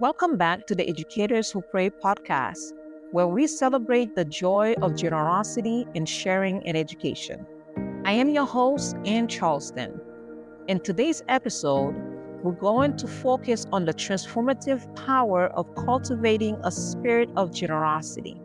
Welcome 0.00 0.36
back 0.36 0.66
to 0.66 0.74
the 0.74 0.88
Educators 0.88 1.52
Who 1.52 1.62
Pray 1.62 1.88
podcast, 1.88 2.72
where 3.12 3.28
we 3.28 3.46
celebrate 3.46 4.16
the 4.16 4.24
joy 4.24 4.74
of 4.82 4.96
generosity 4.96 5.86
in 5.94 6.04
sharing 6.04 6.62
in 6.62 6.74
education. 6.74 7.46
I 8.04 8.10
am 8.10 8.28
your 8.28 8.44
host, 8.44 8.96
Ann 9.04 9.28
Charleston. 9.28 10.00
In 10.66 10.80
today's 10.80 11.22
episode, 11.28 11.94
we're 12.42 12.58
going 12.58 12.96
to 12.96 13.06
focus 13.06 13.66
on 13.72 13.84
the 13.84 13.94
transformative 13.94 14.92
power 14.96 15.46
of 15.50 15.72
cultivating 15.76 16.56
a 16.64 16.72
spirit 16.72 17.30
of 17.36 17.52
generosity. 17.54 18.42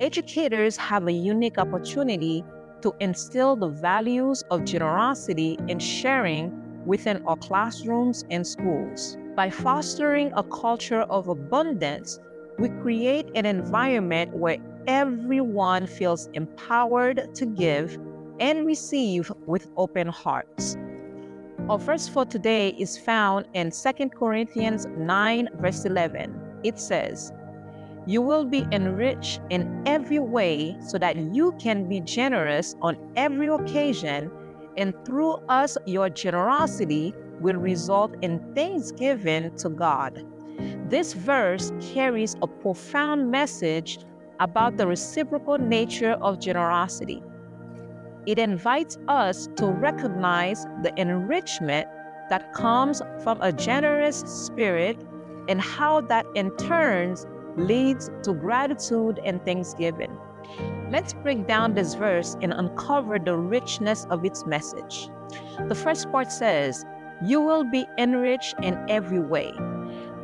Educators 0.00 0.76
have 0.76 1.06
a 1.06 1.12
unique 1.12 1.56
opportunity 1.56 2.44
to 2.82 2.94
instill 3.00 3.56
the 3.56 3.68
values 3.68 4.44
of 4.50 4.66
generosity 4.66 5.56
and 5.70 5.82
sharing 5.82 6.52
within 6.84 7.24
our 7.24 7.36
classrooms 7.36 8.26
and 8.28 8.46
schools. 8.46 9.16
By 9.36 9.50
fostering 9.50 10.32
a 10.34 10.42
culture 10.42 11.02
of 11.02 11.28
abundance, 11.28 12.18
we 12.58 12.70
create 12.80 13.26
an 13.34 13.44
environment 13.44 14.34
where 14.34 14.56
everyone 14.86 15.86
feels 15.86 16.30
empowered 16.32 17.34
to 17.34 17.44
give 17.44 17.98
and 18.40 18.64
receive 18.66 19.30
with 19.44 19.68
open 19.76 20.08
hearts. 20.08 20.78
Our 21.68 21.78
verse 21.78 22.08
for 22.08 22.24
today 22.24 22.70
is 22.78 22.96
found 22.96 23.46
in 23.52 23.70
2 23.72 24.08
Corinthians 24.08 24.86
9, 24.96 25.50
verse 25.60 25.84
11. 25.84 26.60
It 26.64 26.78
says, 26.78 27.30
You 28.06 28.22
will 28.22 28.46
be 28.46 28.66
enriched 28.72 29.42
in 29.50 29.82
every 29.84 30.18
way 30.18 30.78
so 30.80 30.96
that 30.96 31.14
you 31.14 31.52
can 31.60 31.86
be 31.90 32.00
generous 32.00 32.74
on 32.80 32.96
every 33.16 33.48
occasion, 33.48 34.30
and 34.78 34.94
through 35.04 35.34
us, 35.50 35.76
your 35.84 36.08
generosity 36.08 37.12
will 37.40 37.56
result 37.56 38.14
in 38.22 38.40
thanksgiving 38.54 39.54
to 39.56 39.68
God. 39.68 40.24
This 40.88 41.12
verse 41.12 41.72
carries 41.80 42.36
a 42.42 42.46
profound 42.46 43.30
message 43.30 43.98
about 44.40 44.76
the 44.76 44.86
reciprocal 44.86 45.58
nature 45.58 46.12
of 46.12 46.40
generosity. 46.40 47.22
It 48.26 48.38
invites 48.38 48.98
us 49.08 49.48
to 49.56 49.66
recognize 49.66 50.64
the 50.82 50.92
enrichment 50.96 51.88
that 52.28 52.52
comes 52.52 53.00
from 53.22 53.40
a 53.40 53.52
generous 53.52 54.20
spirit 54.20 54.98
and 55.48 55.60
how 55.60 56.00
that 56.02 56.26
in 56.34 56.54
turn 56.56 57.16
leads 57.56 58.10
to 58.24 58.34
gratitude 58.34 59.20
and 59.24 59.44
thanksgiving. 59.44 60.16
Let's 60.90 61.14
break 61.14 61.46
down 61.46 61.74
this 61.74 61.94
verse 61.94 62.36
and 62.42 62.52
uncover 62.52 63.18
the 63.18 63.36
richness 63.36 64.06
of 64.10 64.24
its 64.24 64.44
message. 64.44 65.08
The 65.68 65.74
first 65.74 66.10
part 66.10 66.30
says, 66.30 66.84
You 67.24 67.40
will 67.40 67.64
be 67.64 67.86
enriched 67.98 68.56
in 68.62 68.78
every 68.88 69.20
way. 69.20 69.52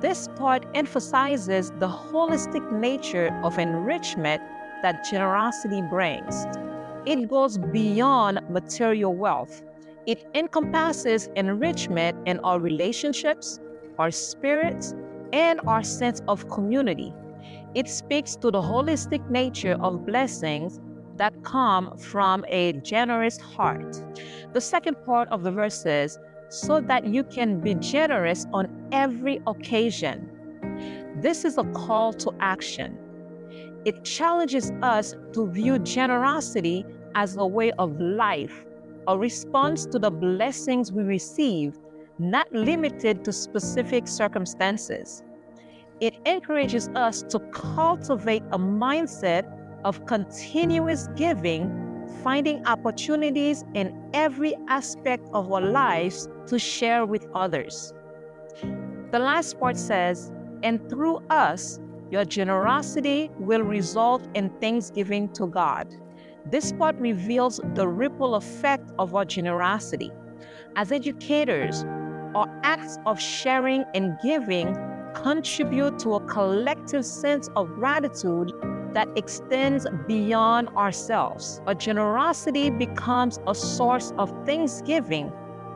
This 0.00 0.28
part 0.36 0.66
emphasizes 0.74 1.70
the 1.78 1.88
holistic 1.88 2.70
nature 2.72 3.38
of 3.42 3.58
enrichment 3.58 4.42
that 4.82 5.04
generosity 5.10 5.82
brings 5.90 6.46
it 7.06 7.28
goes 7.28 7.56
beyond 7.56 8.40
material 8.50 9.14
wealth. 9.14 9.62
It 10.06 10.26
encompasses 10.34 11.28
enrichment 11.36 12.16
in 12.26 12.40
our 12.40 12.58
relationships, 12.58 13.60
our 13.98 14.10
spirits, 14.10 14.92
and 15.32 15.60
our 15.66 15.84
sense 15.84 16.20
of 16.26 16.48
community. 16.50 17.14
It 17.74 17.88
speaks 17.88 18.34
to 18.36 18.50
the 18.50 18.60
holistic 18.60 19.28
nature 19.30 19.76
of 19.80 20.04
blessings 20.04 20.80
that 21.16 21.44
come 21.44 21.96
from 21.96 22.44
a 22.48 22.72
generous 22.74 23.38
heart. 23.38 24.02
The 24.52 24.60
second 24.60 24.96
part 25.04 25.28
of 25.28 25.44
the 25.44 25.52
verse 25.52 25.80
says, 25.80 26.18
so 26.48 26.80
that 26.80 27.06
you 27.06 27.24
can 27.24 27.60
be 27.60 27.74
generous 27.74 28.46
on 28.52 28.88
every 28.92 29.40
occasion. 29.46 30.30
This 31.20 31.44
is 31.44 31.58
a 31.58 31.64
call 31.64 32.12
to 32.14 32.32
action. 32.40 32.98
It 33.84 34.04
challenges 34.04 34.72
us 34.82 35.14
to 35.32 35.48
view 35.50 35.78
generosity 35.78 36.84
as 37.14 37.36
a 37.36 37.46
way 37.46 37.72
of 37.72 37.98
life, 38.00 38.64
a 39.08 39.16
response 39.16 39.86
to 39.86 39.98
the 39.98 40.10
blessings 40.10 40.92
we 40.92 41.02
receive, 41.02 41.78
not 42.18 42.50
limited 42.52 43.24
to 43.24 43.32
specific 43.32 44.08
circumstances. 44.08 45.22
It 46.00 46.16
encourages 46.26 46.88
us 46.94 47.22
to 47.22 47.38
cultivate 47.52 48.42
a 48.52 48.58
mindset 48.58 49.50
of 49.84 50.04
continuous 50.04 51.08
giving, 51.16 51.85
finding 52.26 52.66
opportunities 52.66 53.64
in 53.74 54.10
every 54.12 54.52
aspect 54.66 55.28
of 55.32 55.52
our 55.52 55.60
lives 55.60 56.28
to 56.44 56.58
share 56.58 57.06
with 57.06 57.24
others. 57.36 57.94
The 59.12 59.18
last 59.20 59.60
part 59.60 59.76
says, 59.76 60.32
and 60.64 60.90
through 60.90 61.18
us, 61.30 61.78
your 62.10 62.24
generosity 62.24 63.30
will 63.38 63.62
result 63.62 64.26
in 64.34 64.50
thanksgiving 64.60 65.32
to 65.34 65.46
God. 65.46 65.86
This 66.50 66.72
part 66.72 66.96
reveals 66.96 67.60
the 67.74 67.86
ripple 67.86 68.34
effect 68.34 68.90
of 68.98 69.14
our 69.14 69.24
generosity. 69.24 70.10
As 70.74 70.90
educators, 70.90 71.84
our 72.34 72.48
acts 72.64 72.98
of 73.06 73.20
sharing 73.20 73.84
and 73.94 74.18
giving 74.20 74.74
contribute 75.14 76.00
to 76.00 76.14
a 76.16 76.20
collective 76.26 77.04
sense 77.04 77.48
of 77.54 77.68
gratitude 77.74 78.52
that 78.96 79.08
extends 79.14 79.86
beyond 80.08 80.70
ourselves. 80.70 81.60
Our 81.66 81.74
generosity 81.74 82.70
becomes 82.70 83.38
a 83.46 83.54
source 83.54 84.14
of 84.16 84.32
thanksgiving, 84.46 85.30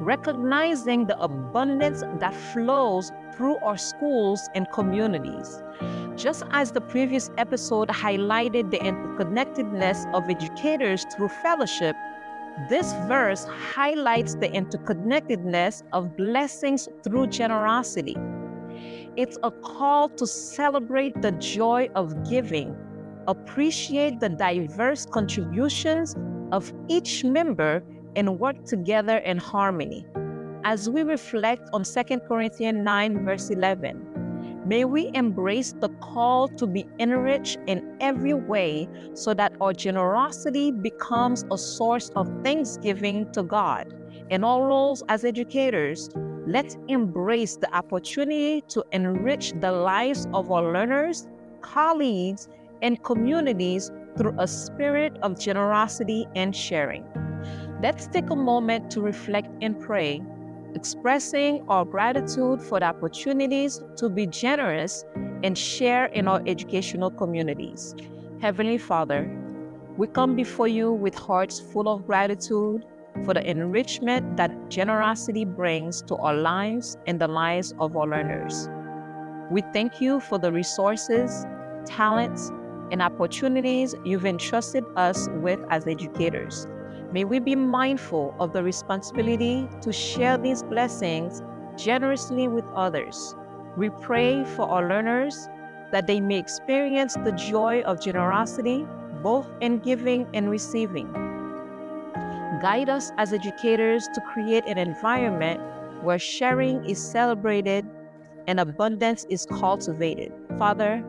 recognizing 0.00 1.06
the 1.06 1.16
abundance 1.20 2.02
that 2.18 2.34
flows 2.34 3.12
through 3.36 3.58
our 3.58 3.76
schools 3.76 4.40
and 4.56 4.68
communities. 4.72 5.62
Just 6.16 6.42
as 6.50 6.72
the 6.72 6.80
previous 6.80 7.30
episode 7.38 7.88
highlighted 7.88 8.72
the 8.72 8.78
interconnectedness 8.78 10.12
of 10.12 10.28
educators 10.28 11.06
through 11.14 11.28
fellowship, 11.28 11.94
this 12.68 12.92
verse 13.06 13.44
highlights 13.44 14.34
the 14.34 14.48
interconnectedness 14.48 15.84
of 15.92 16.16
blessings 16.16 16.88
through 17.04 17.28
generosity. 17.28 18.16
It's 19.16 19.38
a 19.44 19.52
call 19.52 20.08
to 20.08 20.26
celebrate 20.26 21.22
the 21.22 21.30
joy 21.30 21.88
of 21.94 22.28
giving, 22.28 22.76
appreciate 23.26 24.20
the 24.20 24.28
diverse 24.28 25.06
contributions 25.06 26.14
of 26.52 26.72
each 26.88 27.24
member, 27.24 27.82
and 28.16 28.38
work 28.38 28.64
together 28.64 29.18
in 29.18 29.38
harmony. 29.38 30.06
As 30.64 30.88
we 30.88 31.02
reflect 31.02 31.68
on 31.72 31.82
2 31.82 32.20
Corinthians 32.28 32.84
9, 32.84 33.24
verse 33.24 33.50
11, 33.50 34.14
May 34.66 34.86
we 34.86 35.10
embrace 35.12 35.74
the 35.78 35.90
call 36.00 36.48
to 36.48 36.66
be 36.66 36.86
enriched 36.98 37.58
in 37.66 37.96
every 38.00 38.32
way 38.32 38.88
so 39.12 39.34
that 39.34 39.52
our 39.60 39.74
generosity 39.74 40.70
becomes 40.70 41.44
a 41.50 41.58
source 41.58 42.10
of 42.16 42.30
thanksgiving 42.42 43.30
to 43.32 43.42
God. 43.42 43.92
In 44.30 44.42
our 44.42 44.66
roles 44.66 45.02
as 45.10 45.22
educators, 45.22 46.08
let's 46.46 46.78
embrace 46.88 47.56
the 47.56 47.70
opportunity 47.74 48.62
to 48.68 48.82
enrich 48.92 49.52
the 49.60 49.70
lives 49.70 50.26
of 50.32 50.50
our 50.50 50.72
learners, 50.72 51.28
colleagues, 51.60 52.48
and 52.84 53.02
communities 53.02 53.90
through 54.16 54.36
a 54.38 54.46
spirit 54.46 55.18
of 55.22 55.40
generosity 55.40 56.28
and 56.36 56.54
sharing. 56.54 57.04
Let's 57.82 58.06
take 58.06 58.30
a 58.30 58.36
moment 58.36 58.90
to 58.92 59.00
reflect 59.00 59.48
and 59.60 59.80
pray 59.80 60.22
expressing 60.74 61.64
our 61.68 61.84
gratitude 61.84 62.60
for 62.60 62.80
the 62.80 62.86
opportunities 62.86 63.80
to 63.96 64.08
be 64.08 64.26
generous 64.26 65.04
and 65.42 65.56
share 65.56 66.06
in 66.06 66.28
our 66.28 66.42
educational 66.46 67.10
communities. 67.10 67.94
Heavenly 68.40 68.78
Father, 68.78 69.30
we 69.96 70.08
come 70.08 70.34
before 70.34 70.68
you 70.68 70.92
with 70.92 71.14
hearts 71.14 71.60
full 71.60 71.88
of 71.88 72.06
gratitude 72.06 72.84
for 73.24 73.34
the 73.34 73.48
enrichment 73.48 74.36
that 74.36 74.68
generosity 74.68 75.44
brings 75.44 76.02
to 76.02 76.16
our 76.16 76.34
lives 76.34 76.96
and 77.06 77.20
the 77.20 77.28
lives 77.28 77.72
of 77.78 77.96
our 77.96 78.08
learners. 78.08 78.68
We 79.52 79.62
thank 79.72 80.00
you 80.00 80.18
for 80.18 80.38
the 80.38 80.50
resources, 80.50 81.46
talents, 81.86 82.50
and 82.90 83.02
opportunities 83.02 83.94
you've 84.04 84.26
entrusted 84.26 84.84
us 84.96 85.28
with 85.42 85.60
as 85.70 85.86
educators. 85.86 86.66
May 87.12 87.24
we 87.24 87.38
be 87.38 87.54
mindful 87.54 88.34
of 88.40 88.52
the 88.52 88.62
responsibility 88.62 89.68
to 89.82 89.92
share 89.92 90.36
these 90.36 90.62
blessings 90.62 91.42
generously 91.76 92.48
with 92.48 92.64
others. 92.74 93.34
We 93.76 93.90
pray 93.90 94.44
for 94.44 94.68
our 94.68 94.88
learners 94.88 95.48
that 95.92 96.06
they 96.06 96.20
may 96.20 96.38
experience 96.38 97.14
the 97.14 97.32
joy 97.32 97.82
of 97.82 98.00
generosity 98.00 98.86
both 99.22 99.48
in 99.60 99.78
giving 99.78 100.26
and 100.34 100.50
receiving. 100.50 101.10
Guide 102.60 102.88
us 102.88 103.10
as 103.16 103.32
educators 103.32 104.06
to 104.14 104.20
create 104.32 104.64
an 104.66 104.78
environment 104.78 105.60
where 106.02 106.18
sharing 106.18 106.84
is 106.84 106.98
celebrated 106.98 107.86
and 108.46 108.60
abundance 108.60 109.24
is 109.30 109.46
cultivated. 109.46 110.32
Father, 110.58 111.02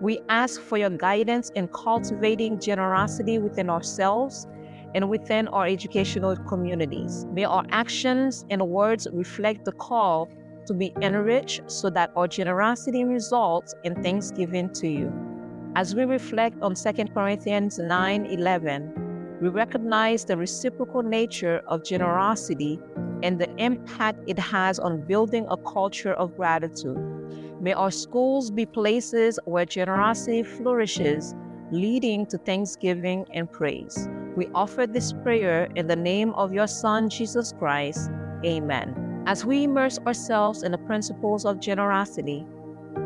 we 0.00 0.18
ask 0.30 0.60
for 0.60 0.78
your 0.78 0.90
guidance 0.90 1.50
in 1.50 1.68
cultivating 1.68 2.58
generosity 2.58 3.38
within 3.38 3.68
ourselves 3.68 4.46
and 4.94 5.08
within 5.08 5.46
our 5.48 5.66
educational 5.66 6.36
communities. 6.36 7.26
May 7.32 7.44
our 7.44 7.64
actions 7.70 8.46
and 8.50 8.66
words 8.66 9.06
reflect 9.12 9.64
the 9.64 9.72
call 9.72 10.30
to 10.66 10.74
be 10.74 10.92
enriched 11.02 11.70
so 11.70 11.90
that 11.90 12.10
our 12.16 12.26
generosity 12.26 13.04
results 13.04 13.74
in 13.84 14.02
thanksgiving 14.02 14.72
to 14.74 14.88
you. 14.88 15.12
As 15.76 15.94
we 15.94 16.04
reflect 16.04 16.60
on 16.62 16.74
2 16.74 16.92
Corinthians 17.14 17.78
9 17.78 18.26
11, 18.26 19.38
we 19.40 19.48
recognize 19.48 20.24
the 20.24 20.36
reciprocal 20.36 21.02
nature 21.02 21.62
of 21.66 21.84
generosity 21.84 22.80
and 23.22 23.38
the 23.38 23.54
impact 23.56 24.18
it 24.26 24.38
has 24.38 24.78
on 24.78 25.02
building 25.02 25.46
a 25.50 25.56
culture 25.58 26.14
of 26.14 26.36
gratitude. 26.36 27.19
May 27.60 27.74
our 27.74 27.90
schools 27.90 28.50
be 28.50 28.64
places 28.64 29.38
where 29.44 29.66
generosity 29.66 30.42
flourishes, 30.42 31.34
leading 31.70 32.24
to 32.26 32.38
thanksgiving 32.38 33.26
and 33.34 33.52
praise. 33.52 34.08
We 34.34 34.48
offer 34.54 34.86
this 34.86 35.12
prayer 35.12 35.68
in 35.76 35.86
the 35.86 35.94
name 35.94 36.32
of 36.32 36.54
your 36.54 36.66
Son, 36.66 37.10
Jesus 37.10 37.52
Christ. 37.58 38.10
Amen. 38.46 39.22
As 39.26 39.44
we 39.44 39.64
immerse 39.64 39.98
ourselves 40.06 40.62
in 40.62 40.72
the 40.72 40.78
principles 40.78 41.44
of 41.44 41.60
generosity, 41.60 42.46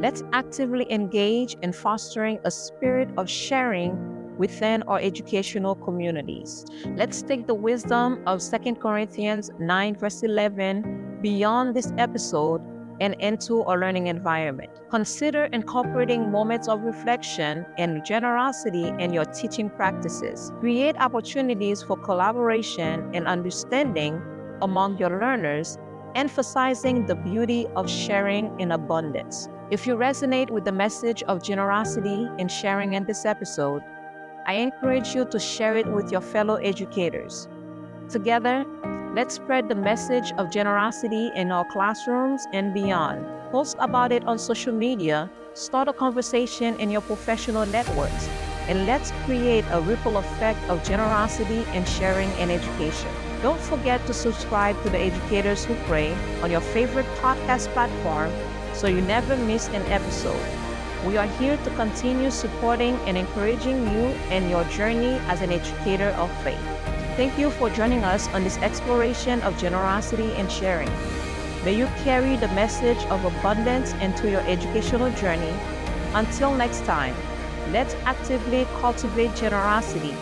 let's 0.00 0.22
actively 0.32 0.90
engage 0.90 1.54
in 1.60 1.70
fostering 1.70 2.38
a 2.44 2.50
spirit 2.50 3.10
of 3.18 3.28
sharing 3.28 4.36
within 4.38 4.82
our 4.84 4.98
educational 4.98 5.74
communities. 5.74 6.64
Let's 6.96 7.20
take 7.20 7.46
the 7.46 7.54
wisdom 7.54 8.22
of 8.26 8.40
2 8.40 8.76
Corinthians 8.76 9.50
9, 9.58 9.96
verse 9.96 10.22
11, 10.22 11.18
beyond 11.20 11.76
this 11.76 11.92
episode 11.98 12.62
and 13.00 13.14
into 13.20 13.62
a 13.62 13.74
learning 13.76 14.06
environment. 14.08 14.70
Consider 14.90 15.44
incorporating 15.52 16.30
moments 16.30 16.68
of 16.68 16.82
reflection 16.82 17.64
and 17.76 18.04
generosity 18.04 18.88
in 18.98 19.12
your 19.12 19.24
teaching 19.24 19.70
practices. 19.70 20.52
Create 20.60 20.96
opportunities 20.96 21.82
for 21.82 21.96
collaboration 21.96 23.10
and 23.14 23.26
understanding 23.26 24.20
among 24.62 24.98
your 24.98 25.10
learners, 25.20 25.78
emphasizing 26.14 27.06
the 27.06 27.14
beauty 27.14 27.66
of 27.76 27.88
sharing 27.88 28.58
in 28.58 28.72
abundance. 28.72 29.48
If 29.70 29.86
you 29.86 29.96
resonate 29.96 30.50
with 30.50 30.64
the 30.64 30.72
message 30.72 31.22
of 31.24 31.42
generosity 31.42 32.26
and 32.38 32.50
sharing 32.50 32.94
in 32.94 33.04
this 33.04 33.24
episode, 33.26 33.82
I 34.46 34.54
encourage 34.54 35.14
you 35.14 35.26
to 35.26 35.38
share 35.38 35.76
it 35.76 35.86
with 35.86 36.10
your 36.10 36.22
fellow 36.22 36.54
educators. 36.54 37.48
Together, 38.08 38.64
let's 39.18 39.34
spread 39.34 39.68
the 39.68 39.74
message 39.74 40.30
of 40.38 40.48
generosity 40.48 41.32
in 41.34 41.50
our 41.50 41.64
classrooms 41.64 42.46
and 42.52 42.72
beyond. 42.72 43.26
Post 43.50 43.76
about 43.80 44.12
it 44.12 44.24
on 44.28 44.38
social 44.38 44.72
media, 44.72 45.28
start 45.54 45.88
a 45.88 45.92
conversation 45.92 46.78
in 46.78 46.88
your 46.88 47.00
professional 47.00 47.66
networks, 47.66 48.28
and 48.68 48.86
let's 48.86 49.10
create 49.26 49.64
a 49.72 49.80
ripple 49.80 50.18
effect 50.18 50.62
of 50.70 50.84
generosity 50.84 51.64
and 51.74 51.88
sharing 51.88 52.30
in 52.38 52.48
education. 52.48 53.10
Don't 53.42 53.60
forget 53.60 54.06
to 54.06 54.14
subscribe 54.14 54.80
to 54.84 54.88
the 54.88 55.00
Educators 55.00 55.64
Who 55.64 55.74
Pray 55.90 56.14
on 56.40 56.52
your 56.52 56.60
favorite 56.60 57.10
podcast 57.18 57.66
platform 57.72 58.30
so 58.72 58.86
you 58.86 59.00
never 59.00 59.36
miss 59.36 59.66
an 59.70 59.82
episode. 59.90 60.46
We 61.04 61.16
are 61.16 61.26
here 61.42 61.56
to 61.56 61.70
continue 61.70 62.30
supporting 62.30 62.94
and 63.08 63.18
encouraging 63.18 63.82
you 63.90 64.14
in 64.30 64.48
your 64.48 64.62
journey 64.78 65.18
as 65.26 65.42
an 65.42 65.50
educator 65.50 66.10
of 66.10 66.30
faith. 66.44 66.97
Thank 67.18 67.36
you 67.36 67.50
for 67.50 67.68
joining 67.68 68.04
us 68.04 68.28
on 68.28 68.44
this 68.44 68.58
exploration 68.58 69.42
of 69.42 69.58
generosity 69.58 70.30
and 70.34 70.48
sharing. 70.48 70.88
May 71.64 71.74
you 71.74 71.86
carry 72.04 72.36
the 72.36 72.46
message 72.54 73.04
of 73.06 73.24
abundance 73.24 73.92
into 73.94 74.30
your 74.30 74.42
educational 74.42 75.10
journey. 75.10 75.52
Until 76.14 76.54
next 76.54 76.84
time, 76.84 77.16
let's 77.72 77.94
actively 78.04 78.66
cultivate 78.78 79.34
generosity, 79.34 80.14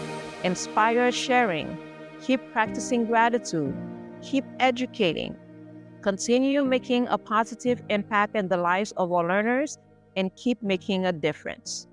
inspire 0.43 1.13
sharing, 1.13 1.77
keep 2.23 2.41
practicing 2.51 3.05
gratitude, 3.05 3.77
keep 4.23 4.47
educating, 4.59 5.37
continue 6.01 6.65
making 6.65 7.09
a 7.09 7.19
positive 7.19 7.83
impact 7.91 8.35
in 8.35 8.49
the 8.49 8.57
lives 8.57 8.93
of 8.93 9.13
our 9.13 9.29
learners 9.29 9.77
and 10.17 10.35
keep 10.35 10.63
making 10.63 11.05
a 11.05 11.13
difference. 11.13 11.89